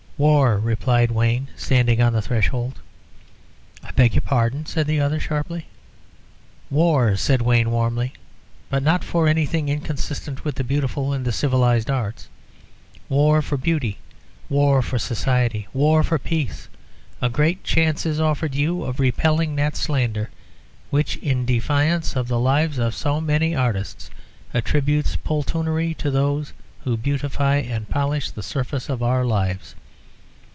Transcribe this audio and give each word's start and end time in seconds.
"War!" 0.17 0.59
replied 0.59 1.09
Wayne, 1.09 1.47
standing 1.55 1.99
on 1.99 2.13
the 2.13 2.21
threshold. 2.21 2.77
"I 3.83 3.89
beg 3.89 4.13
your 4.13 4.21
pardon," 4.21 4.67
said 4.67 4.85
the 4.85 4.99
other, 5.01 5.19
sharply. 5.19 5.65
"War!" 6.69 7.15
said 7.15 7.41
Wayne, 7.41 7.71
warmly. 7.71 8.13
"But 8.69 8.83
not 8.83 9.03
for 9.03 9.27
anything 9.27 9.67
inconsistent 9.67 10.45
with 10.45 10.53
the 10.57 10.63
beautiful 10.63 11.11
and 11.11 11.25
the 11.25 11.31
civilised 11.31 11.89
arts. 11.89 12.27
War 13.09 13.41
for 13.41 13.57
beauty. 13.57 13.97
War 14.47 14.83
for 14.83 14.99
society. 14.99 15.67
War 15.73 16.03
for 16.03 16.19
peace. 16.19 16.67
A 17.19 17.27
great 17.27 17.63
chance 17.63 18.05
is 18.05 18.19
offered 18.19 18.53
you 18.53 18.83
of 18.83 18.99
repelling 18.99 19.55
that 19.55 19.75
slander 19.75 20.29
which, 20.91 21.15
in 21.17 21.47
defiance 21.47 22.15
of 22.15 22.27
the 22.27 22.39
lives 22.39 22.77
of 22.77 22.93
so 22.93 23.19
many 23.21 23.55
artists, 23.55 24.11
attributes 24.53 25.15
poltroonery 25.15 25.95
to 25.95 26.11
those 26.11 26.53
who 26.83 26.95
beautify 26.95 27.55
and 27.55 27.89
polish 27.89 28.29
the 28.29 28.43
surface 28.43 28.87
of 28.87 29.01
our 29.01 29.25
lives. 29.25 29.73